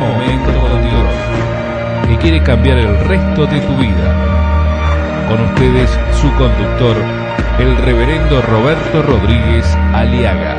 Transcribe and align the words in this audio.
momento 0.00 0.50
con 0.60 0.82
Dios, 0.82 2.08
que 2.08 2.16
quiere 2.18 2.42
cambiar 2.42 2.78
el 2.78 2.98
resto 3.00 3.46
de 3.46 3.60
tu 3.60 3.76
vida. 3.76 5.28
Con 5.28 5.42
ustedes, 5.42 5.90
su 6.20 6.28
conductor, 6.34 6.96
el 7.58 7.76
reverendo 7.76 8.40
Roberto 8.42 9.02
Rodríguez 9.02 9.66
Aliaga. 9.92 10.56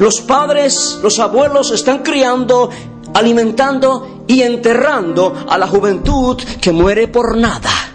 Los 0.00 0.22
padres, 0.22 0.98
los 1.02 1.18
abuelos 1.20 1.70
están 1.70 1.98
criando, 1.98 2.70
alimentando 3.12 4.24
y 4.26 4.40
enterrando 4.40 5.44
a 5.48 5.58
la 5.58 5.66
juventud 5.66 6.42
que 6.60 6.72
muere 6.72 7.08
por 7.08 7.36
nada. 7.36 7.91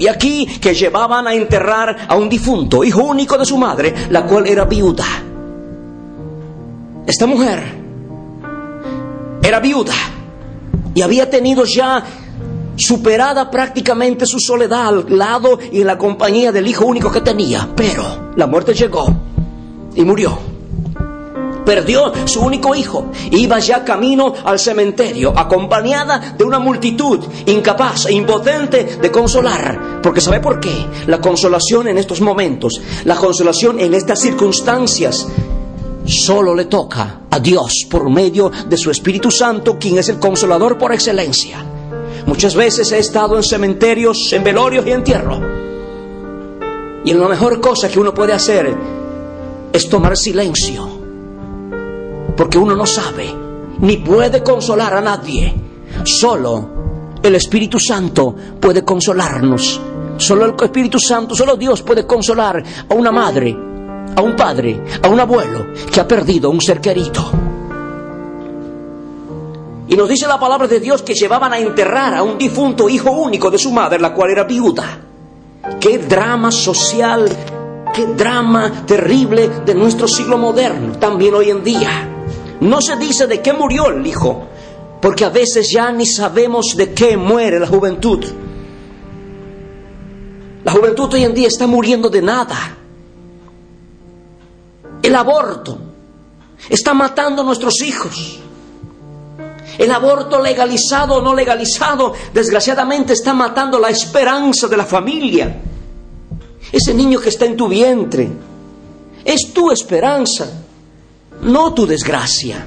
Y 0.00 0.08
aquí 0.08 0.46
que 0.46 0.72
llevaban 0.72 1.26
a 1.26 1.34
enterrar 1.34 1.94
a 2.08 2.16
un 2.16 2.26
difunto, 2.26 2.82
hijo 2.82 3.02
único 3.02 3.36
de 3.36 3.44
su 3.44 3.58
madre, 3.58 3.94
la 4.08 4.24
cual 4.24 4.46
era 4.46 4.64
viuda. 4.64 5.04
Esta 7.06 7.26
mujer 7.26 7.62
era 9.42 9.60
viuda 9.60 9.92
y 10.94 11.02
había 11.02 11.28
tenido 11.28 11.64
ya 11.66 12.02
superada 12.76 13.50
prácticamente 13.50 14.24
su 14.24 14.40
soledad 14.40 14.88
al 14.88 15.18
lado 15.18 15.58
y 15.70 15.82
en 15.82 15.86
la 15.86 15.98
compañía 15.98 16.50
del 16.50 16.66
hijo 16.66 16.86
único 16.86 17.12
que 17.12 17.20
tenía. 17.20 17.68
Pero 17.76 18.32
la 18.36 18.46
muerte 18.46 18.72
llegó 18.72 19.06
y 19.94 20.02
murió 20.02 20.49
perdió 21.70 22.12
su 22.24 22.40
único 22.40 22.74
hijo. 22.74 23.12
Iba 23.30 23.60
ya 23.60 23.84
camino 23.84 24.34
al 24.44 24.58
cementerio, 24.58 25.32
acompañada 25.38 26.34
de 26.36 26.42
una 26.42 26.58
multitud 26.58 27.20
incapaz 27.46 28.06
e 28.06 28.12
impotente 28.12 28.98
de 29.00 29.10
consolar. 29.12 30.00
Porque 30.02 30.20
¿sabe 30.20 30.40
por 30.40 30.58
qué? 30.58 30.74
La 31.06 31.20
consolación 31.20 31.86
en 31.86 31.96
estos 31.96 32.20
momentos, 32.22 32.80
la 33.04 33.14
consolación 33.14 33.78
en 33.78 33.94
estas 33.94 34.18
circunstancias, 34.18 35.28
solo 36.06 36.56
le 36.56 36.64
toca 36.64 37.20
a 37.30 37.38
Dios 37.38 37.86
por 37.88 38.10
medio 38.10 38.50
de 38.68 38.76
su 38.76 38.90
Espíritu 38.90 39.30
Santo, 39.30 39.78
quien 39.78 39.96
es 39.98 40.08
el 40.08 40.18
consolador 40.18 40.76
por 40.76 40.92
excelencia. 40.92 41.64
Muchas 42.26 42.56
veces 42.56 42.90
he 42.90 42.98
estado 42.98 43.36
en 43.36 43.44
cementerios, 43.44 44.32
en 44.32 44.42
velorios 44.42 44.84
y 44.88 44.90
entierro. 44.90 45.40
Y 47.04 47.14
la 47.14 47.28
mejor 47.28 47.60
cosa 47.60 47.88
que 47.88 48.00
uno 48.00 48.12
puede 48.12 48.32
hacer 48.32 48.76
es 49.72 49.88
tomar 49.88 50.16
silencio 50.16 50.99
porque 52.40 52.56
uno 52.56 52.74
no 52.74 52.86
sabe 52.86 53.30
ni 53.80 53.98
puede 53.98 54.42
consolar 54.42 54.94
a 54.94 55.02
nadie. 55.02 55.54
Solo 56.04 57.18
el 57.22 57.34
Espíritu 57.34 57.78
Santo 57.78 58.34
puede 58.58 58.82
consolarnos. 58.82 59.78
Solo 60.16 60.46
el 60.46 60.54
Espíritu 60.58 60.98
Santo, 60.98 61.34
solo 61.34 61.58
Dios 61.58 61.82
puede 61.82 62.06
consolar 62.06 62.64
a 62.88 62.94
una 62.94 63.12
madre, 63.12 63.54
a 64.16 64.22
un 64.22 64.34
padre, 64.34 64.82
a 65.02 65.08
un 65.08 65.20
abuelo 65.20 65.66
que 65.92 66.00
ha 66.00 66.08
perdido 66.08 66.48
un 66.48 66.62
ser 66.62 66.80
querido. 66.80 67.30
Y 69.88 69.94
nos 69.94 70.08
dice 70.08 70.26
la 70.26 70.40
palabra 70.40 70.66
de 70.66 70.80
Dios 70.80 71.02
que 71.02 71.12
llevaban 71.12 71.52
a 71.52 71.58
enterrar 71.58 72.14
a 72.14 72.22
un 72.22 72.38
difunto 72.38 72.88
hijo 72.88 73.10
único 73.10 73.50
de 73.50 73.58
su 73.58 73.70
madre, 73.70 74.00
la 74.00 74.14
cual 74.14 74.30
era 74.30 74.44
viuda. 74.44 74.98
Qué 75.78 75.98
drama 75.98 76.50
social, 76.50 77.28
qué 77.92 78.06
drama 78.06 78.86
terrible 78.86 79.50
de 79.66 79.74
nuestro 79.74 80.08
siglo 80.08 80.38
moderno, 80.38 80.96
también 80.98 81.34
hoy 81.34 81.50
en 81.50 81.62
día. 81.62 82.09
No 82.60 82.80
se 82.82 82.96
dice 82.96 83.26
de 83.26 83.40
qué 83.40 83.52
murió 83.52 83.88
el 83.88 84.06
hijo, 84.06 84.44
porque 85.00 85.24
a 85.24 85.30
veces 85.30 85.70
ya 85.72 85.90
ni 85.90 86.04
sabemos 86.04 86.74
de 86.76 86.92
qué 86.92 87.16
muere 87.16 87.58
la 87.58 87.66
juventud. 87.66 88.24
La 90.62 90.72
juventud 90.72 91.12
hoy 91.14 91.24
en 91.24 91.34
día 91.34 91.48
está 91.48 91.66
muriendo 91.66 92.10
de 92.10 92.20
nada. 92.20 92.76
El 95.02 95.16
aborto 95.16 95.78
está 96.68 96.92
matando 96.92 97.40
a 97.40 97.44
nuestros 97.46 97.80
hijos. 97.80 98.38
El 99.78 99.90
aborto 99.90 100.42
legalizado 100.42 101.14
o 101.14 101.22
no 101.22 101.34
legalizado, 101.34 102.12
desgraciadamente, 102.34 103.14
está 103.14 103.32
matando 103.32 103.78
la 103.78 103.88
esperanza 103.88 104.68
de 104.68 104.76
la 104.76 104.84
familia. 104.84 105.62
Ese 106.70 106.92
niño 106.92 107.18
que 107.18 107.30
está 107.30 107.46
en 107.46 107.56
tu 107.56 107.68
vientre 107.68 108.30
es 109.24 109.54
tu 109.54 109.70
esperanza 109.70 110.64
no 111.42 111.74
tu 111.74 111.86
desgracia. 111.86 112.66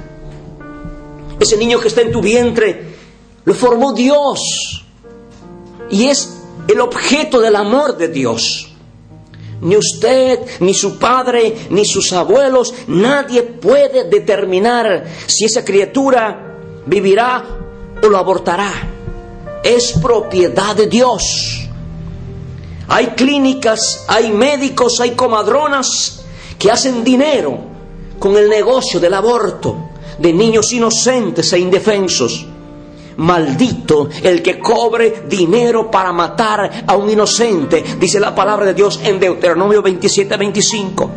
Ese 1.39 1.57
niño 1.57 1.79
que 1.79 1.88
está 1.88 2.01
en 2.01 2.11
tu 2.11 2.22
vientre 2.22 2.94
lo 3.45 3.53
formó 3.53 3.94
Dios 3.94 4.85
y 5.89 6.06
es 6.06 6.38
el 6.67 6.79
objeto 6.79 7.41
del 7.41 7.56
amor 7.56 7.97
de 7.97 8.07
Dios. 8.07 8.69
Ni 9.61 9.78
usted, 9.78 10.39
ni 10.59 10.73
su 10.73 10.97
padre, 10.97 11.56
ni 11.69 11.85
sus 11.85 12.11
abuelos, 12.11 12.73
nadie 12.88 13.44
puede 13.44 14.09
determinar 14.09 15.05
si 15.28 15.45
esa 15.45 15.63
criatura 15.63 16.57
vivirá 16.85 17.45
o 18.01 18.07
lo 18.07 18.17
abortará. 18.17 18.72
Es 19.63 19.94
propiedad 19.94 20.75
de 20.75 20.88
Dios. 20.88 21.61
Hay 22.90 23.07
clínicas, 23.07 24.03
hay 24.07 24.31
médicos, 24.31 25.00
hay 25.00 25.11
comadronas 25.11 26.25
que 26.59 26.69
hacen 26.69 27.03
dinero 27.03 27.72
con 28.23 28.38
el 28.38 28.47
negocio 28.47 29.01
del 29.01 29.16
aborto 29.16 29.75
de 30.17 30.31
niños 30.31 30.72
inocentes 30.72 31.51
e 31.51 31.59
indefensos. 31.59 32.47
Maldito 33.17 34.07
el 34.23 34.41
que 34.41 34.59
cobre 34.59 35.25
dinero 35.28 35.91
para 35.91 36.13
matar 36.13 36.85
a 36.88 36.95
un 36.95 37.09
inocente, 37.09 37.84
dice 38.00 38.22
la 38.22 38.34
palabra 38.34 38.67
de 38.67 38.75
Dios 38.75 39.01
en 39.03 39.19
Deuteronomio 39.19 39.81
27, 39.81 40.38
25. 40.38 41.11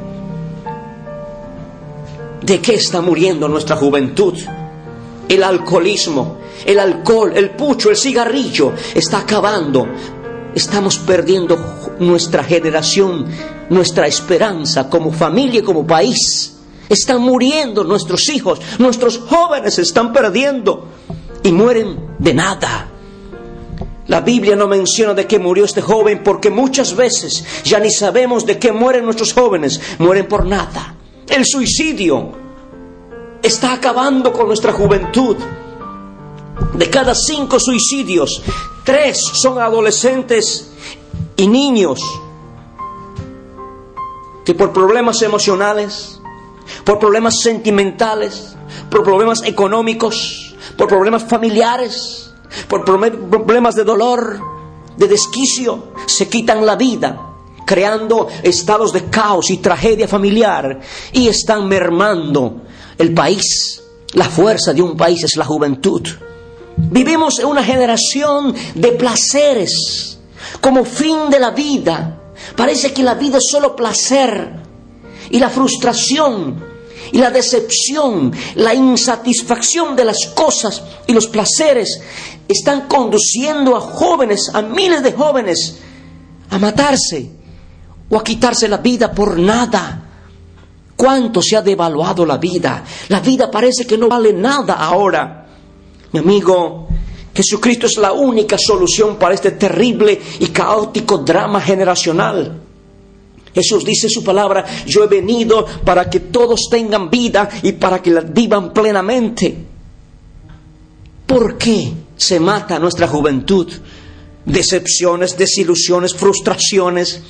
¿De 2.42 2.60
qué 2.60 2.74
está 2.74 3.00
muriendo 3.00 3.48
nuestra 3.48 3.76
juventud? 3.76 4.34
El 5.28 5.44
alcoholismo, 5.44 6.38
el 6.64 6.80
alcohol, 6.80 7.34
el 7.36 7.50
pucho, 7.50 7.88
el 7.88 7.96
cigarrillo 7.96 8.72
está 8.96 9.18
acabando. 9.18 9.86
Estamos 10.52 10.98
perdiendo 10.98 11.56
nuestra 12.00 12.42
generación, 12.42 13.26
nuestra 13.70 14.08
esperanza 14.08 14.90
como 14.90 15.12
familia 15.12 15.60
y 15.60 15.62
como 15.62 15.86
país. 15.86 16.55
Están 16.88 17.20
muriendo 17.20 17.84
nuestros 17.84 18.28
hijos, 18.28 18.60
nuestros 18.78 19.18
jóvenes 19.18 19.74
se 19.74 19.82
están 19.82 20.12
perdiendo 20.12 20.86
y 21.42 21.52
mueren 21.52 22.16
de 22.18 22.34
nada. 22.34 22.88
La 24.08 24.20
Biblia 24.20 24.54
no 24.54 24.68
menciona 24.68 25.14
de 25.14 25.26
qué 25.26 25.38
murió 25.38 25.64
este 25.64 25.82
joven 25.82 26.22
porque 26.22 26.50
muchas 26.50 26.94
veces 26.94 27.44
ya 27.64 27.80
ni 27.80 27.90
sabemos 27.90 28.46
de 28.46 28.58
qué 28.58 28.70
mueren 28.70 29.04
nuestros 29.04 29.32
jóvenes, 29.32 29.80
mueren 29.98 30.28
por 30.28 30.46
nada. 30.46 30.94
El 31.28 31.44
suicidio 31.44 32.30
está 33.42 33.72
acabando 33.72 34.32
con 34.32 34.46
nuestra 34.46 34.72
juventud. 34.72 35.36
De 36.74 36.88
cada 36.88 37.14
cinco 37.14 37.58
suicidios, 37.58 38.42
tres 38.84 39.20
son 39.20 39.58
adolescentes 39.58 40.70
y 41.36 41.46
niños 41.46 42.00
que 44.44 44.54
por 44.54 44.72
problemas 44.72 45.22
emocionales, 45.22 46.15
por 46.84 46.98
problemas 46.98 47.40
sentimentales, 47.40 48.56
por 48.90 49.02
problemas 49.02 49.42
económicos, 49.44 50.54
por 50.76 50.88
problemas 50.88 51.24
familiares, 51.24 52.30
por 52.68 52.84
problemas 52.84 53.74
de 53.74 53.84
dolor, 53.84 54.40
de 54.96 55.08
desquicio, 55.08 55.92
se 56.06 56.28
quitan 56.28 56.64
la 56.64 56.76
vida, 56.76 57.34
creando 57.66 58.28
estados 58.42 58.92
de 58.92 59.04
caos 59.10 59.50
y 59.50 59.58
tragedia 59.58 60.08
familiar 60.08 60.80
y 61.12 61.28
están 61.28 61.68
mermando 61.68 62.62
el 62.98 63.12
país. 63.12 63.82
La 64.12 64.24
fuerza 64.24 64.72
de 64.72 64.82
un 64.82 64.96
país 64.96 65.24
es 65.24 65.36
la 65.36 65.44
juventud. 65.44 66.02
Vivimos 66.76 67.38
en 67.38 67.46
una 67.46 67.64
generación 67.64 68.54
de 68.74 68.92
placeres 68.92 70.18
como 70.60 70.84
fin 70.84 71.28
de 71.30 71.40
la 71.40 71.50
vida. 71.50 72.22
Parece 72.54 72.92
que 72.92 73.02
la 73.02 73.14
vida 73.14 73.38
es 73.38 73.44
solo 73.50 73.74
placer 73.74 74.65
y 75.30 75.38
la 75.38 75.50
frustración 75.50 76.76
y 77.12 77.18
la 77.18 77.30
decepción, 77.30 78.32
la 78.56 78.74
insatisfacción 78.74 79.94
de 79.94 80.04
las 80.04 80.26
cosas 80.34 80.82
y 81.06 81.12
los 81.12 81.28
placeres 81.28 82.00
están 82.48 82.88
conduciendo 82.88 83.76
a 83.76 83.80
jóvenes, 83.80 84.50
a 84.52 84.62
miles 84.62 85.02
de 85.02 85.12
jóvenes, 85.12 85.78
a 86.50 86.58
matarse 86.58 87.30
o 88.08 88.18
a 88.18 88.24
quitarse 88.24 88.68
la 88.68 88.78
vida 88.78 89.12
por 89.12 89.38
nada. 89.38 90.02
¿Cuánto 90.96 91.42
se 91.42 91.56
ha 91.56 91.62
devaluado 91.62 92.24
la 92.24 92.38
vida? 92.38 92.82
La 93.08 93.20
vida 93.20 93.50
parece 93.50 93.86
que 93.86 93.98
no 93.98 94.08
vale 94.08 94.32
nada 94.32 94.74
ahora. 94.74 95.46
Mi 96.12 96.20
amigo, 96.20 96.88
Jesucristo 97.34 97.86
es 97.86 97.98
la 97.98 98.12
única 98.12 98.56
solución 98.58 99.16
para 99.16 99.34
este 99.34 99.52
terrible 99.52 100.18
y 100.40 100.46
caótico 100.46 101.18
drama 101.18 101.60
generacional. 101.60 102.65
Jesús 103.56 103.86
dice 103.86 104.10
su 104.10 104.22
palabra, 104.22 104.66
yo 104.84 105.04
he 105.04 105.06
venido 105.06 105.64
para 105.82 106.10
que 106.10 106.20
todos 106.20 106.68
tengan 106.70 107.08
vida 107.08 107.48
y 107.62 107.72
para 107.72 108.02
que 108.02 108.10
la 108.10 108.20
vivan 108.20 108.70
plenamente. 108.74 109.56
¿Por 111.26 111.56
qué 111.56 111.90
se 112.18 112.38
mata 112.38 112.78
nuestra 112.78 113.08
juventud? 113.08 113.66
Decepciones, 114.44 115.38
desilusiones, 115.38 116.14
frustraciones, 116.14 117.22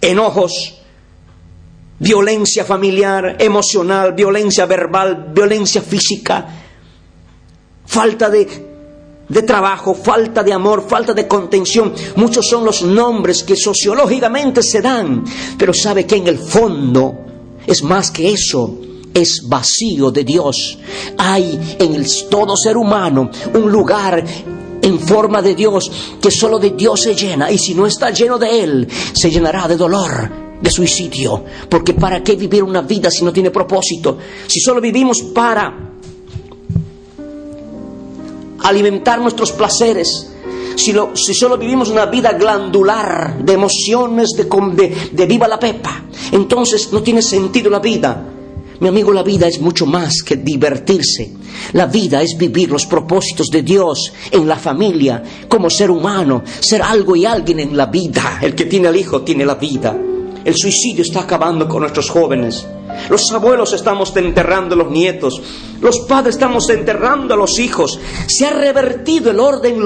enojos, 0.00 0.74
violencia 1.98 2.64
familiar, 2.64 3.34
emocional, 3.40 4.12
violencia 4.12 4.66
verbal, 4.66 5.32
violencia 5.34 5.82
física, 5.82 6.46
falta 7.84 8.30
de, 8.30 8.73
de 9.28 9.42
trabajo, 9.42 9.94
falta 9.94 10.42
de 10.42 10.52
amor, 10.52 10.84
falta 10.88 11.14
de 11.14 11.26
contención. 11.26 11.92
Muchos 12.16 12.46
son 12.46 12.64
los 12.64 12.82
nombres 12.82 13.42
que 13.42 13.56
sociológicamente 13.56 14.62
se 14.62 14.80
dan, 14.80 15.24
pero 15.58 15.72
sabe 15.72 16.06
que 16.06 16.16
en 16.16 16.28
el 16.28 16.38
fondo 16.38 17.14
es 17.66 17.82
más 17.82 18.10
que 18.10 18.30
eso 18.30 18.78
es 19.12 19.42
vacío 19.48 20.10
de 20.10 20.24
Dios. 20.24 20.78
Hay 21.16 21.76
en 21.78 22.04
todo 22.28 22.56
ser 22.56 22.76
humano 22.76 23.30
un 23.54 23.70
lugar 23.70 24.24
en 24.82 25.00
forma 25.00 25.40
de 25.40 25.54
Dios 25.54 25.90
que 26.20 26.30
solo 26.30 26.58
de 26.58 26.70
Dios 26.70 27.00
se 27.00 27.14
llena 27.14 27.50
y 27.50 27.56
si 27.56 27.74
no 27.74 27.86
está 27.86 28.10
lleno 28.10 28.38
de 28.38 28.62
Él, 28.62 28.88
se 29.14 29.30
llenará 29.30 29.66
de 29.66 29.76
dolor, 29.76 30.58
de 30.60 30.70
suicidio. 30.70 31.44
Porque 31.70 31.94
¿para 31.94 32.22
qué 32.22 32.36
vivir 32.36 32.62
una 32.62 32.82
vida 32.82 33.10
si 33.10 33.24
no 33.24 33.32
tiene 33.32 33.50
propósito? 33.50 34.18
Si 34.46 34.60
solo 34.60 34.80
vivimos 34.80 35.22
para 35.34 35.93
alimentar 38.64 39.20
nuestros 39.20 39.52
placeres, 39.52 40.30
si, 40.76 40.92
si, 41.14 41.34
solo 41.34 41.56
vivimos 41.56 41.88
una 41.90 42.06
vida 42.06 42.32
glandular 42.32 43.38
de 43.44 43.52
emociones, 43.52 44.30
de, 44.36 44.44
de, 44.44 45.10
de, 45.12 45.26
viva 45.26 45.46
la 45.46 45.58
pepa, 45.58 46.04
entonces 46.32 46.92
no 46.92 47.02
tiene 47.02 47.22
sentido 47.22 47.70
la 47.70 47.78
vida. 47.78 48.30
Mi 48.80 48.88
amigo, 48.88 49.12
la 49.12 49.22
vida 49.22 49.46
es 49.46 49.60
mucho 49.60 49.86
más 49.86 50.22
que 50.22 50.36
divertirse. 50.36 51.32
La 51.74 51.86
vida 51.86 52.20
es 52.22 52.36
vivir 52.36 52.70
los 52.70 52.86
propósitos 52.86 53.46
de 53.46 53.62
Dios 53.62 54.12
en 54.32 54.48
la 54.48 54.56
familia, 54.56 55.22
como 55.48 55.70
ser 55.70 55.90
humano, 55.90 56.42
ser 56.60 56.82
algo 56.82 57.14
y 57.14 57.24
alguien 57.24 57.60
en 57.60 57.76
la 57.76 57.86
vida. 57.86 58.40
El 58.42 58.54
que 58.54 58.66
tiene 58.66 58.88
al 58.88 58.96
hijo 58.96 59.22
tiene 59.22 59.46
la 59.46 59.54
vida. 59.54 59.96
El 60.44 60.56
suicidio 60.56 61.02
está 61.02 61.20
acabando 61.20 61.68
con 61.68 61.82
nuestros 61.82 62.10
jóvenes. 62.10 62.66
Los 63.08 63.30
abuelos 63.32 63.72
estamos 63.72 64.14
enterrando 64.16 64.74
a 64.74 64.78
los 64.78 64.90
nietos. 64.90 65.40
Los 65.80 66.00
padres 66.00 66.36
estamos 66.36 66.68
enterrando 66.70 67.34
a 67.34 67.36
los 67.36 67.58
hijos. 67.58 67.98
Se 68.26 68.46
ha 68.46 68.50
revertido 68.50 69.30
el 69.30 69.40
orden, 69.40 69.82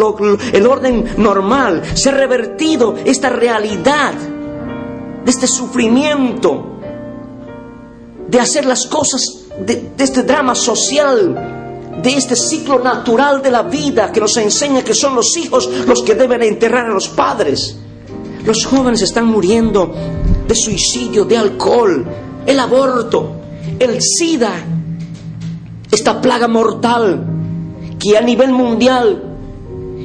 el 0.53 0.67
orden 0.67 1.15
normal. 1.17 1.83
Se 1.95 2.11
ha 2.11 2.13
revertido 2.13 2.95
esta 3.05 3.29
realidad 3.31 4.15
de 5.25 5.31
este 5.31 5.47
sufrimiento 5.47 6.79
de 8.29 8.41
hacer 8.41 8.67
las 8.67 8.87
cosas 8.87 9.21
de, 9.67 9.93
este 9.99 10.23
drama 10.23 10.55
social, 10.55 11.97
de 12.03 12.15
este 12.15 12.37
ciclo 12.37 12.79
natural 12.79 13.43
de 13.43 13.51
la 13.51 13.63
vida 13.63 14.13
que 14.13 14.21
nos 14.21 14.37
enseña 14.37 14.83
que 14.83 14.95
son 14.95 15.15
los 15.15 15.37
hijos 15.37 15.69
los 15.87 16.03
que 16.03 16.15
deben 16.15 16.43
enterrar 16.43 16.87
a 16.87 16.95
los 16.95 17.09
padres. 17.09 17.77
Los 18.45 18.65
jóvenes 18.65 19.03
están 19.03 19.27
muriendo 19.27 19.93
de 20.47 20.55
suicidio, 20.55 21.25
de 21.25 21.37
alcohol, 21.37 22.07
el 22.49 22.59
aborto, 22.59 23.33
el 23.79 24.01
SIDA, 24.01 24.55
esta 25.91 26.19
plaga 26.19 26.49
mortal 26.49 27.23
que 28.01 28.17
a 28.17 28.23
nivel 28.23 28.53
mundial 28.53 29.23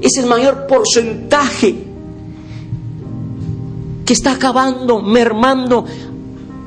es 0.01 0.17
el 0.17 0.25
mayor 0.25 0.67
porcentaje 0.67 1.73
que 4.05 4.11
está 4.11 4.33
acabando, 4.33 5.01
mermando 5.01 5.85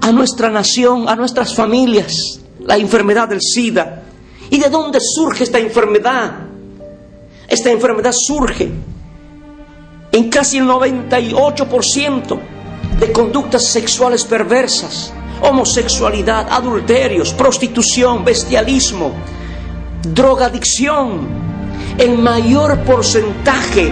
a 0.00 0.12
nuestra 0.12 0.48
nación, 0.48 1.10
a 1.10 1.14
nuestras 1.14 1.54
familias, 1.54 2.40
la 2.60 2.78
enfermedad 2.78 3.28
del 3.28 3.42
SIDA. 3.42 4.02
¿Y 4.48 4.58
de 4.58 4.70
dónde 4.70 4.98
surge 5.00 5.44
esta 5.44 5.58
enfermedad? 5.58 6.38
Esta 7.48 7.70
enfermedad 7.70 8.12
surge 8.12 8.72
en 10.10 10.30
casi 10.30 10.56
el 10.56 10.64
98% 10.64 12.40
de 12.98 13.12
conductas 13.12 13.64
sexuales 13.64 14.24
perversas, 14.24 15.12
homosexualidad, 15.40 16.48
adulterios, 16.50 17.32
prostitución, 17.32 18.24
bestialismo, 18.24 19.12
drogadicción. 20.02 21.46
El 21.98 22.18
mayor 22.18 22.78
porcentaje 22.80 23.90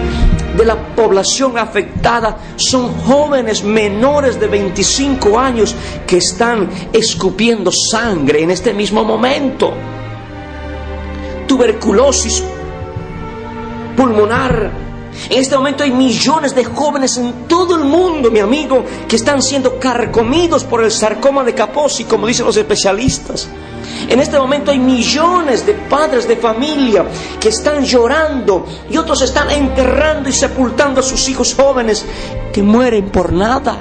de 0.55 0.65
la 0.65 0.75
población 0.95 1.57
afectada 1.57 2.37
son 2.55 2.93
jóvenes 3.03 3.63
menores 3.63 4.39
de 4.39 4.47
25 4.47 5.39
años 5.39 5.75
que 6.05 6.17
están 6.17 6.69
escupiendo 6.93 7.71
sangre 7.71 8.43
en 8.43 8.51
este 8.51 8.73
mismo 8.73 9.03
momento. 9.03 9.73
Tuberculosis 11.47 12.43
pulmonar. 13.95 14.84
En 15.29 15.39
este 15.39 15.55
momento 15.55 15.83
hay 15.83 15.91
millones 15.91 16.53
de 16.53 16.65
jóvenes 16.65 17.17
en 17.17 17.47
todo 17.47 17.75
el 17.75 17.83
mundo, 17.85 18.29
mi 18.29 18.39
amigo, 18.39 18.83
que 19.07 19.15
están 19.15 19.41
siendo 19.41 19.79
carcomidos 19.79 20.63
por 20.63 20.83
el 20.83 20.91
sarcoma 20.91 21.43
de 21.43 21.53
Kaposi, 21.53 22.03
como 22.03 22.27
dicen 22.27 22.45
los 22.45 22.57
especialistas. 22.57 23.47
En 24.07 24.19
este 24.19 24.37
momento 24.37 24.71
hay 24.71 24.79
millones 24.79 25.65
de 25.65 25.73
padres 25.73 26.27
de 26.27 26.37
familia 26.37 27.05
que 27.39 27.49
están 27.49 27.83
llorando 27.83 28.65
y 28.89 28.97
otros 28.97 29.21
están 29.21 29.49
enterrando 29.51 30.29
y 30.29 30.33
sepultando 30.33 30.99
a 30.99 31.03
sus 31.03 31.27
hijos 31.29 31.55
jóvenes 31.55 32.05
que 32.53 32.61
mueren 32.61 33.09
por 33.09 33.31
nada. 33.31 33.77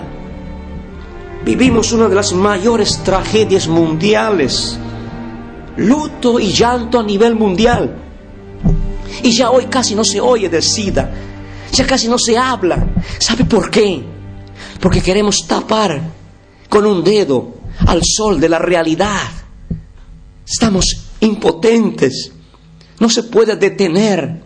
Vivimos 1.44 1.92
una 1.92 2.08
de 2.08 2.14
las 2.14 2.32
mayores 2.32 3.00
tragedias 3.04 3.68
mundiales. 3.68 4.78
Luto 5.76 6.38
y 6.38 6.52
llanto 6.52 7.00
a 7.00 7.02
nivel 7.02 7.34
mundial. 7.34 8.03
Y 9.22 9.32
ya 9.32 9.50
hoy 9.50 9.66
casi 9.66 9.94
no 9.94 10.04
se 10.04 10.20
oye 10.20 10.48
del 10.48 10.62
SIDA. 10.62 11.10
Ya 11.72 11.86
casi 11.86 12.08
no 12.08 12.18
se 12.18 12.36
habla. 12.36 12.86
¿Sabe 13.18 13.44
por 13.44 13.70
qué? 13.70 14.02
Porque 14.80 15.00
queremos 15.00 15.46
tapar 15.46 16.00
con 16.68 16.86
un 16.86 17.02
dedo 17.02 17.54
al 17.86 18.00
sol 18.04 18.40
de 18.40 18.48
la 18.48 18.58
realidad 18.58 19.44
Estamos 20.46 20.84
impotentes. 21.20 22.32
No 23.00 23.08
se 23.08 23.24
puede 23.24 23.56
detener. 23.56 24.42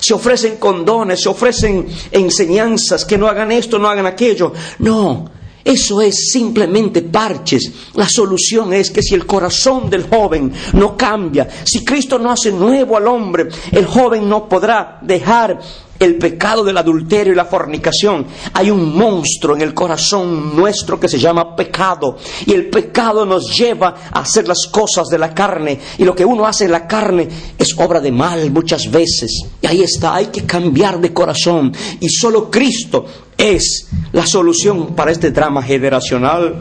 Se 0.00 0.14
ofrecen 0.14 0.56
condones, 0.56 1.20
se 1.22 1.28
ofrecen 1.28 1.86
enseñanzas 2.10 3.04
que 3.04 3.18
no 3.18 3.28
hagan 3.28 3.52
esto, 3.52 3.78
no 3.78 3.88
hagan 3.88 4.06
aquello. 4.06 4.52
No, 4.78 5.30
eso 5.64 6.00
es 6.00 6.30
simplemente 6.32 7.02
parches. 7.02 7.70
La 7.94 8.08
solución 8.08 8.72
es 8.72 8.90
que 8.90 9.02
si 9.02 9.14
el 9.14 9.26
corazón 9.26 9.88
del 9.88 10.08
joven 10.08 10.52
no 10.74 10.96
cambia, 10.96 11.48
si 11.64 11.84
Cristo 11.84 12.18
no 12.18 12.30
hace 12.30 12.52
nuevo 12.52 12.96
al 12.96 13.06
hombre, 13.06 13.48
el 13.70 13.86
joven 13.86 14.28
no 14.28 14.48
podrá 14.48 14.98
dejar 15.02 15.60
el 16.04 16.16
pecado 16.16 16.64
del 16.64 16.76
adulterio 16.76 17.32
y 17.32 17.36
la 17.36 17.44
fornicación. 17.44 18.26
Hay 18.54 18.70
un 18.70 18.96
monstruo 18.96 19.54
en 19.56 19.62
el 19.62 19.74
corazón 19.74 20.56
nuestro 20.56 20.98
que 20.98 21.08
se 21.08 21.18
llama 21.18 21.54
pecado. 21.54 22.16
Y 22.46 22.52
el 22.52 22.68
pecado 22.70 23.24
nos 23.24 23.56
lleva 23.56 23.94
a 24.10 24.20
hacer 24.20 24.48
las 24.48 24.66
cosas 24.70 25.08
de 25.08 25.18
la 25.18 25.34
carne. 25.34 25.78
Y 25.98 26.04
lo 26.04 26.14
que 26.14 26.24
uno 26.24 26.46
hace 26.46 26.64
en 26.64 26.72
la 26.72 26.86
carne 26.86 27.28
es 27.58 27.74
obra 27.78 28.00
de 28.00 28.12
mal 28.12 28.50
muchas 28.50 28.90
veces. 28.90 29.44
Y 29.60 29.66
ahí 29.66 29.82
está, 29.82 30.14
hay 30.14 30.26
que 30.26 30.44
cambiar 30.44 31.00
de 31.00 31.12
corazón. 31.12 31.72
Y 32.00 32.08
solo 32.08 32.50
Cristo 32.50 33.04
es 33.36 33.88
la 34.12 34.26
solución 34.26 34.94
para 34.94 35.12
este 35.12 35.30
drama 35.30 35.62
generacional. 35.62 36.56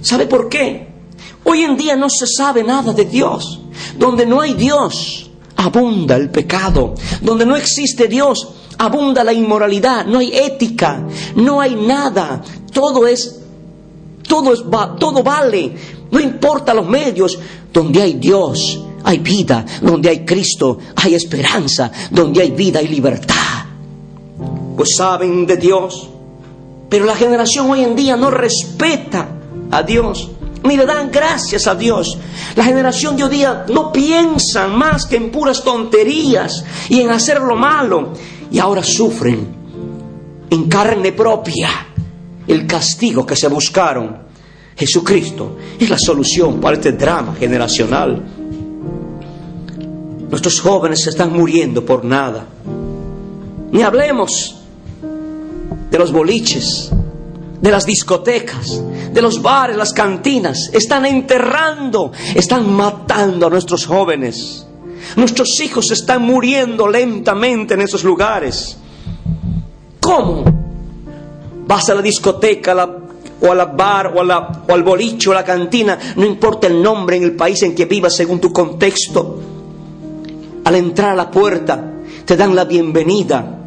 ¿Sabe 0.00 0.26
por 0.26 0.48
qué? 0.48 0.88
Hoy 1.44 1.62
en 1.62 1.76
día 1.76 1.96
no 1.96 2.08
se 2.10 2.26
sabe 2.26 2.62
nada 2.62 2.92
de 2.92 3.04
Dios. 3.04 3.60
Donde 3.96 4.26
no 4.26 4.40
hay 4.40 4.54
Dios, 4.54 5.27
abunda 5.58 6.16
el 6.16 6.30
pecado. 6.30 6.94
Donde 7.20 7.44
no 7.44 7.56
existe 7.56 8.08
Dios, 8.08 8.48
abunda 8.78 9.24
la 9.24 9.32
inmoralidad. 9.32 10.06
No 10.06 10.18
hay 10.18 10.30
ética, 10.32 11.06
no 11.34 11.60
hay 11.60 11.74
nada. 11.74 12.42
Todo 12.72 13.06
es, 13.06 13.40
todo 14.26 14.54
es, 14.54 14.62
todo 14.98 15.22
vale. 15.22 15.74
No 16.10 16.20
importa 16.20 16.72
los 16.72 16.88
medios. 16.88 17.38
Donde 17.72 18.00
hay 18.00 18.14
Dios, 18.14 18.80
hay 19.04 19.18
vida. 19.18 19.64
Donde 19.82 20.08
hay 20.08 20.24
Cristo, 20.24 20.78
hay 20.96 21.14
esperanza. 21.14 21.90
Donde 22.10 22.40
hay 22.42 22.52
vida 22.52 22.80
y 22.80 22.88
libertad. 22.88 23.66
Pues 24.76 24.90
saben 24.96 25.44
de 25.44 25.56
Dios. 25.56 26.08
Pero 26.88 27.04
la 27.04 27.16
generación 27.16 27.68
hoy 27.70 27.82
en 27.82 27.96
día 27.96 28.16
no 28.16 28.30
respeta 28.30 29.28
a 29.70 29.82
Dios 29.82 30.30
ni 30.64 30.76
le 30.76 30.86
dan 30.86 31.10
gracias 31.10 31.66
a 31.66 31.74
Dios. 31.74 32.18
La 32.56 32.64
generación 32.64 33.16
de 33.16 33.24
hoy 33.24 33.30
día 33.30 33.64
no 33.68 33.92
piensan 33.92 34.76
más 34.76 35.06
que 35.06 35.16
en 35.16 35.30
puras 35.30 35.62
tonterías 35.62 36.64
y 36.88 37.00
en 37.00 37.10
hacer 37.10 37.40
lo 37.40 37.56
malo. 37.56 38.12
Y 38.50 38.58
ahora 38.58 38.82
sufren 38.82 39.46
en 40.50 40.68
carne 40.68 41.12
propia 41.12 41.68
el 42.46 42.66
castigo 42.66 43.26
que 43.26 43.36
se 43.36 43.48
buscaron. 43.48 44.28
Jesucristo 44.76 45.56
es 45.78 45.90
la 45.90 45.98
solución 45.98 46.60
para 46.60 46.76
este 46.76 46.92
drama 46.92 47.34
generacional. 47.34 48.22
Nuestros 50.30 50.60
jóvenes 50.60 51.02
se 51.02 51.10
están 51.10 51.32
muriendo 51.32 51.84
por 51.84 52.04
nada. 52.04 52.46
Ni 53.72 53.82
hablemos 53.82 54.56
de 55.90 55.98
los 55.98 56.12
boliches, 56.12 56.90
de 57.60 57.70
las 57.70 57.84
discotecas, 57.84 58.82
de 59.12 59.22
los 59.22 59.42
bares, 59.42 59.76
las 59.76 59.92
cantinas. 59.92 60.70
Están 60.72 61.06
enterrando, 61.06 62.12
están 62.34 62.72
matando 62.72 63.46
a 63.46 63.50
nuestros 63.50 63.86
jóvenes. 63.86 64.66
Nuestros 65.16 65.60
hijos 65.60 65.90
están 65.90 66.22
muriendo 66.22 66.88
lentamente 66.88 67.74
en 67.74 67.82
esos 67.82 68.04
lugares. 68.04 68.76
¿Cómo? 70.00 70.44
Vas 71.66 71.90
a 71.90 71.94
la 71.94 72.02
discoteca, 72.02 72.72
a 72.72 72.74
la 72.74 72.98
o 73.40 73.54
bar 73.76 74.14
o, 74.16 74.20
o 74.20 74.74
al 74.74 74.82
boliche 74.82 75.28
o 75.28 75.32
a 75.32 75.36
la 75.36 75.44
cantina, 75.44 75.98
no 76.16 76.24
importa 76.24 76.66
el 76.66 76.82
nombre 76.82 77.16
en 77.16 77.22
el 77.22 77.36
país 77.36 77.62
en 77.62 77.74
que 77.74 77.84
vivas 77.84 78.16
según 78.16 78.40
tu 78.40 78.52
contexto. 78.52 79.40
Al 80.64 80.74
entrar 80.74 81.10
a 81.10 81.16
la 81.16 81.30
puerta 81.30 81.92
te 82.24 82.36
dan 82.36 82.54
la 82.54 82.64
bienvenida, 82.64 83.57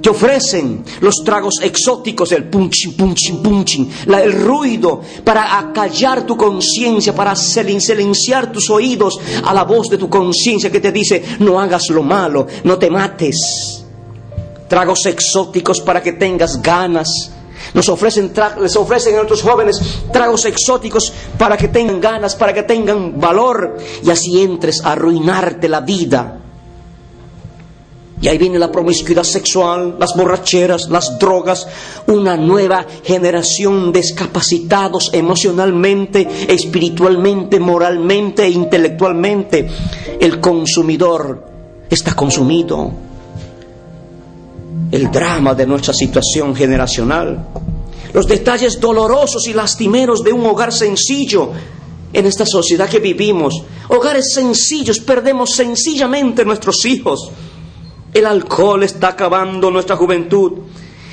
te 0.00 0.10
ofrecen 0.10 0.84
los 1.00 1.16
tragos 1.24 1.60
exóticos, 1.62 2.32
el 2.32 2.44
punchin, 2.44 2.96
punchin, 2.96 3.42
punchin, 3.42 3.90
el 4.06 4.32
ruido 4.32 5.00
para 5.24 5.58
acallar 5.58 6.26
tu 6.26 6.36
conciencia, 6.36 7.14
para 7.14 7.34
silenciar 7.34 8.52
tus 8.52 8.70
oídos 8.70 9.18
a 9.44 9.52
la 9.52 9.64
voz 9.64 9.88
de 9.88 9.98
tu 9.98 10.08
conciencia 10.08 10.70
que 10.70 10.80
te 10.80 10.92
dice, 10.92 11.22
no 11.40 11.60
hagas 11.60 11.88
lo 11.90 12.02
malo, 12.02 12.46
no 12.64 12.78
te 12.78 12.90
mates. 12.90 13.84
Tragos 14.68 15.06
exóticos 15.06 15.80
para 15.80 16.02
que 16.02 16.12
tengas 16.12 16.60
ganas. 16.60 17.32
Nos 17.74 17.88
ofrecen 17.88 18.32
les 18.60 18.76
ofrecen 18.76 19.14
a 19.14 19.18
nuestros 19.18 19.42
jóvenes 19.42 19.80
tragos 20.12 20.44
exóticos 20.44 21.12
para 21.36 21.56
que 21.56 21.68
tengan 21.68 22.00
ganas, 22.00 22.36
para 22.36 22.54
que 22.54 22.62
tengan 22.62 23.18
valor 23.18 23.76
y 24.02 24.10
así 24.10 24.40
entres 24.40 24.84
a 24.84 24.92
arruinarte 24.92 25.68
la 25.68 25.80
vida 25.80 26.37
y 28.20 28.26
ahí 28.26 28.36
viene 28.36 28.58
la 28.58 28.72
promiscuidad 28.72 29.22
sexual, 29.22 29.96
las 29.98 30.16
borracheras, 30.16 30.88
las 30.88 31.18
drogas, 31.18 31.68
una 32.08 32.36
nueva 32.36 32.84
generación 33.04 33.92
discapacitados 33.92 35.10
emocionalmente, 35.12 36.28
espiritualmente, 36.48 37.60
moralmente 37.60 38.44
e 38.44 38.50
intelectualmente. 38.50 39.68
El 40.18 40.40
consumidor 40.40 41.44
está 41.88 42.14
consumido. 42.14 42.90
El 44.90 45.10
drama 45.12 45.54
de 45.54 45.66
nuestra 45.66 45.94
situación 45.94 46.56
generacional. 46.56 47.46
Los 48.12 48.26
detalles 48.26 48.80
dolorosos 48.80 49.46
y 49.46 49.52
lastimeros 49.52 50.24
de 50.24 50.32
un 50.32 50.44
hogar 50.44 50.72
sencillo 50.72 51.52
en 52.12 52.26
esta 52.26 52.46
sociedad 52.46 52.88
que 52.88 52.98
vivimos. 52.98 53.62
Hogares 53.90 54.32
sencillos, 54.34 54.98
perdemos 54.98 55.50
sencillamente 55.50 56.44
nuestros 56.44 56.84
hijos 56.84 57.30
el 58.12 58.26
alcohol 58.26 58.82
está 58.82 59.08
acabando 59.08 59.70
nuestra 59.70 59.96
juventud. 59.96 60.52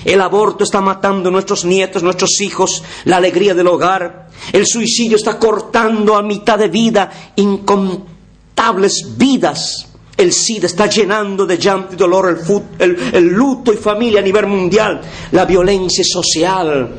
El 0.03 0.21
aborto 0.21 0.63
está 0.63 0.81
matando 0.81 1.31
nuestros 1.31 1.65
nietos, 1.65 2.03
nuestros 2.03 2.39
hijos, 2.41 2.83
la 3.05 3.17
alegría 3.17 3.55
del 3.55 3.67
hogar. 3.67 4.29
El 4.53 4.67
suicidio 4.67 5.17
está 5.17 5.39
cortando 5.39 6.15
a 6.15 6.21
mitad 6.21 6.59
de 6.59 6.67
vida 6.67 7.31
incontables 7.35 9.17
vidas. 9.17 9.87
El 10.15 10.31
SIDA 10.31 10.67
está 10.67 10.85
llenando 10.85 11.45
de 11.45 11.57
llanto 11.57 11.93
y 11.93 11.97
dolor 11.97 12.39
el, 12.79 12.97
el 13.13 13.27
luto 13.27 13.73
y 13.73 13.77
familia 13.77 14.19
a 14.19 14.23
nivel 14.23 14.47
mundial. 14.47 15.01
La 15.31 15.43
violencia 15.43 16.03
social. 16.05 16.97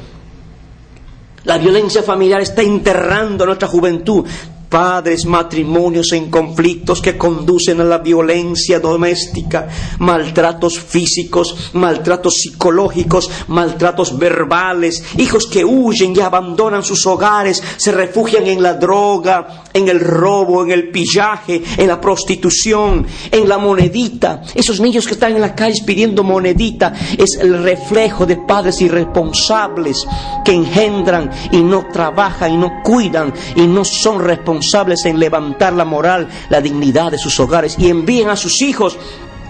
La 1.44 1.58
violencia 1.58 2.02
familiar 2.02 2.40
está 2.40 2.62
enterrando 2.62 3.44
a 3.44 3.46
nuestra 3.46 3.68
juventud 3.68 4.26
padres, 4.68 5.24
matrimonios 5.24 6.12
en 6.12 6.30
conflictos 6.30 7.00
que 7.00 7.16
conducen 7.16 7.80
a 7.80 7.84
la 7.84 7.98
violencia 7.98 8.80
doméstica, 8.80 9.68
maltratos 9.98 10.78
físicos, 10.78 11.70
maltratos 11.74 12.34
psicológicos, 12.34 13.30
maltratos 13.48 14.18
verbales, 14.18 15.02
hijos 15.18 15.46
que 15.46 15.64
huyen 15.64 16.14
y 16.16 16.20
abandonan 16.20 16.82
sus 16.82 17.06
hogares, 17.06 17.62
se 17.76 17.92
refugian 17.92 18.46
en 18.46 18.62
la 18.62 18.74
droga, 18.74 19.64
en 19.72 19.88
el 19.88 20.00
robo, 20.00 20.62
en 20.62 20.70
el 20.70 20.90
pillaje, 20.90 21.62
en 21.76 21.88
la 21.88 22.00
prostitución, 22.00 23.06
en 23.30 23.48
la 23.48 23.58
monedita. 23.58 24.42
Esos 24.54 24.80
niños 24.80 25.06
que 25.06 25.14
están 25.14 25.34
en 25.34 25.40
las 25.40 25.52
calles 25.52 25.82
pidiendo 25.82 26.22
monedita 26.22 26.92
es 27.16 27.38
el 27.40 27.62
reflejo 27.62 28.26
de 28.26 28.36
padres 28.36 28.80
irresponsables 28.80 30.06
que 30.44 30.52
engendran 30.52 31.30
y 31.52 31.62
no 31.62 31.86
trabajan 31.92 32.54
y 32.54 32.56
no 32.56 32.82
cuidan 32.82 33.32
y 33.54 33.66
no 33.66 33.84
son 33.84 34.20
responsables 34.20 34.55
en 35.04 35.18
levantar 35.18 35.72
la 35.72 35.84
moral, 35.84 36.28
la 36.48 36.60
dignidad 36.60 37.10
de 37.10 37.18
sus 37.18 37.38
hogares 37.40 37.76
y 37.78 37.88
envíen 37.88 38.28
a 38.28 38.36
sus 38.36 38.62
hijos 38.62 38.98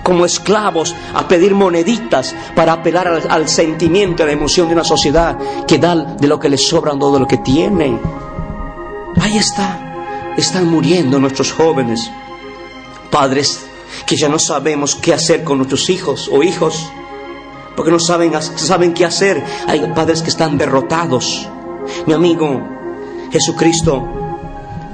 como 0.03 0.25
esclavos 0.25 0.95
a 1.15 1.27
pedir 1.27 1.53
moneditas 1.53 2.33
para 2.55 2.75
apelar 2.75 3.09
al, 3.29 3.49
sentimiento 3.49 4.23
y 4.23 4.25
a 4.25 4.27
la 4.27 4.33
emoción 4.33 4.69
de 4.69 4.75
una 4.75 4.85
sociedad 4.85 5.37
que 5.67 5.79
da 5.79 5.97
de 5.97 6.29
lo 6.29 6.39
que 6.39 6.49
les 6.49 6.69
sobra 6.69 6.97
todo 6.97 7.19
lo 7.19 7.27
que 7.27 7.39
tienen. 7.39 8.01
Ahí 9.21 9.37
está, 9.37 10.35
están 10.37 10.71
muriendo 10.71 11.19
nuestros 11.19 11.53
jóvenes, 11.53 12.09
padres 13.11 13.67
que 14.07 14.17
ya 14.17 14.29
no 14.29 14.39
sabemos 14.39 14.95
qué 14.95 15.13
hacer 15.13 15.43
con 15.43 15.59
nuestros 15.59 15.91
hijos 15.91 16.31
o 16.33 16.45
hijos, 16.45 16.89
porque 17.75 17.91
no 17.91 17.99
saben, 17.99 18.33
saben 18.41 18.95
qué 18.95 19.05
hacer. 19.05 19.43
Hay 19.67 19.81
padres 19.93 20.23
que 20.23 20.31
están 20.31 20.57
derrotados. 20.57 21.49
Mi 22.07 22.13
amigo, 22.13 22.63
Jesucristo 23.33 24.26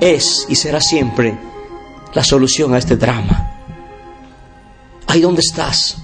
es 0.02 0.46
y 0.48 0.56
será 0.56 0.80
siempre 0.80 1.38
la 2.12 2.24
solución 2.24 2.74
a 2.74 2.78
este 2.78 2.96
drama. 2.96 3.50
Ahí 5.06 5.20
donde 5.20 5.40
estás, 5.40 5.96